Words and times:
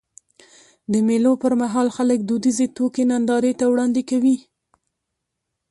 د 0.91 0.93
مېلو 1.07 1.33
پر 1.41 1.53
مهال 1.61 1.87
خلک 1.97 2.19
دودیزي 2.29 2.67
توکي 2.77 3.03
نندارې 3.11 3.51
ته 3.59 3.65
وړاندي 3.71 4.03
کوي. 4.09 4.37